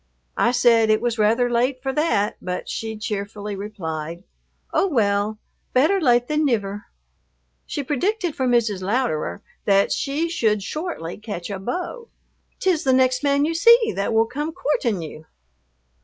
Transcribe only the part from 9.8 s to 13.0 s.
she should shortly catch a beau. "'T is the